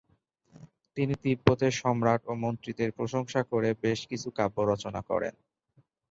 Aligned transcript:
তিনি 0.97 1.13
তিব্বতের 1.23 1.73
সম্রাট 1.81 2.21
ও 2.27 2.41
মন্ত্রীদের 2.43 2.89
প্রশংসা 2.97 3.41
করে 3.51 3.69
বেশ 3.83 3.99
কিছু 4.11 4.27
কাব্য 4.37 4.57
রচনা 4.71 5.01
করেন। 5.09 5.33